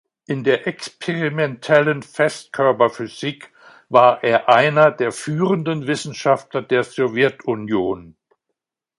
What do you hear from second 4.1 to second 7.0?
er einer der führenden Wissenschaftler der